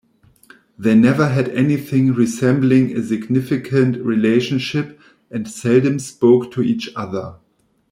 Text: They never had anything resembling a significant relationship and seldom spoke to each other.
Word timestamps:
They 0.79 0.95
never 0.95 1.29
had 1.29 1.49
anything 1.49 2.11
resembling 2.13 2.97
a 2.97 3.03
significant 3.05 3.97
relationship 4.03 4.99
and 5.29 5.47
seldom 5.47 5.99
spoke 5.99 6.51
to 6.53 6.63
each 6.63 6.89
other. 6.95 7.35